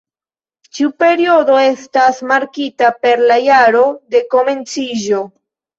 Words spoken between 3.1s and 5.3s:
la jaro de komenciĝo.